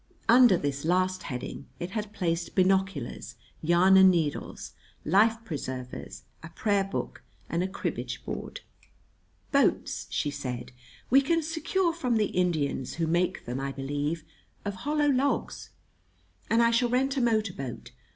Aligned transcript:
Under 0.27 0.57
this 0.57 0.83
last 0.83 1.21
heading 1.21 1.67
it 1.79 1.91
had 1.91 2.11
placed 2.11 2.55
binoculars, 2.55 3.35
yarn 3.61 3.97
and 3.97 4.09
needles, 4.09 4.71
life 5.05 5.37
preservers, 5.45 6.23
a 6.41 6.49
prayer 6.49 6.83
book, 6.83 7.21
and 7.51 7.61
a 7.61 7.67
cribbage 7.67 8.25
board. 8.25 8.61
"Boats," 9.51 10.07
she 10.09 10.31
said, 10.31 10.71
"we 11.11 11.21
can 11.21 11.43
secure 11.43 11.93
from 11.93 12.15
the 12.15 12.25
Indians, 12.29 12.95
who 12.95 13.05
make 13.05 13.45
them, 13.45 13.59
I 13.59 13.71
believe, 13.73 14.23
of 14.65 14.73
hollow 14.73 15.07
logs. 15.07 15.69
And 16.49 16.63
I 16.63 16.71
shall 16.71 16.89
rent 16.89 17.15
a 17.17 17.21
motor 17.21 17.53
boat. 17.53 17.91